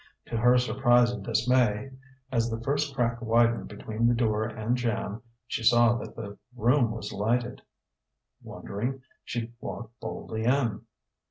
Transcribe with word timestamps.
To 0.25 0.37
her 0.37 0.57
surprise 0.57 1.11
and 1.11 1.23
dismay, 1.23 1.91
as 2.31 2.49
the 2.49 2.59
first 2.61 2.95
crack 2.95 3.21
widened 3.21 3.67
between 3.67 4.07
the 4.07 4.15
door 4.15 4.45
and 4.45 4.75
jamb, 4.75 5.21
she 5.45 5.61
saw 5.61 5.95
that 5.99 6.15
the 6.15 6.39
room 6.55 6.89
was 6.89 7.13
lighted. 7.13 7.61
Wondering, 8.41 9.03
she 9.23 9.53
walked 9.59 9.99
boldly 9.99 10.45
in. 10.45 10.81